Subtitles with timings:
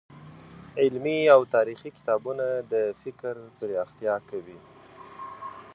[0.81, 4.59] علمي او تاريخي کتابونه د فکر پراختيا کوي.